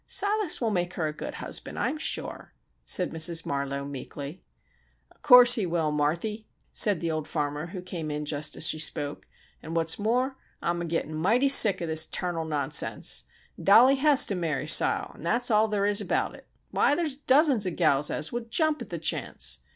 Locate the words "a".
1.05-1.13, 10.81-10.85